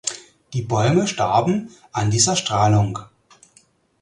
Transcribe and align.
Die 0.53 0.63
Bäume 0.63 1.05
starben 1.07 1.69
an 1.91 2.09
dieser 2.09 2.35
Strahlung. 2.35 2.97